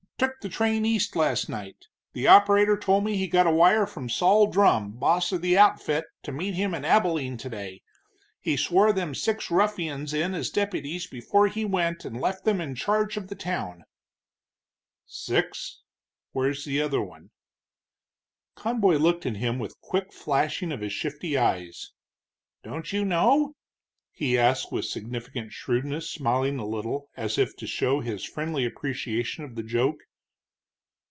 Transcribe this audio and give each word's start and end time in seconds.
"Took 0.21 0.39
the 0.39 0.49
train 0.49 0.85
east 0.85 1.15
last 1.15 1.49
night. 1.49 1.87
The 2.13 2.27
operator 2.27 2.77
told 2.77 3.03
me 3.05 3.17
he 3.17 3.27
got 3.27 3.47
a 3.47 3.51
wire 3.51 3.87
from 3.87 4.07
Sol 4.07 4.45
Drumm, 4.51 4.91
boss 4.99 5.31
of 5.31 5.41
the 5.41 5.57
outfit, 5.57 6.05
to 6.21 6.31
meet 6.31 6.53
him 6.53 6.75
in 6.75 6.85
Abilene 6.85 7.37
today. 7.37 7.81
He 8.39 8.55
swore 8.55 8.93
them 8.93 9.15
six 9.15 9.49
ruffians 9.49 10.13
in 10.13 10.35
as 10.35 10.51
deputies 10.51 11.07
before 11.07 11.47
he 11.47 11.65
went 11.65 12.05
and 12.05 12.21
left 12.21 12.45
them 12.45 12.61
in 12.61 12.75
charge 12.75 13.17
of 13.17 13.29
the 13.29 13.35
town." 13.35 13.83
"Six? 15.07 15.81
Where's 16.33 16.65
the 16.65 16.79
other 16.81 17.01
one?" 17.01 17.31
Conboy 18.53 18.97
looked 18.97 19.25
at 19.25 19.37
him 19.37 19.57
with 19.57 19.73
quick 19.81 20.13
flashing 20.13 20.71
of 20.71 20.81
his 20.81 20.93
shifty 20.93 21.35
eyes. 21.35 21.93
"Don't 22.63 22.93
you 22.93 23.03
know?" 23.03 23.55
he 24.11 24.37
asked, 24.37 24.71
with 24.71 24.85
significant 24.85 25.51
shrewdness, 25.51 26.11
smiling 26.11 26.59
a 26.59 26.65
little 26.67 27.09
as 27.17 27.39
if 27.39 27.55
to 27.55 27.65
show 27.65 28.01
his 28.01 28.23
friendly 28.23 28.65
appreciation 28.65 29.45
of 29.45 29.55
the 29.55 29.63
joke. 29.63 29.97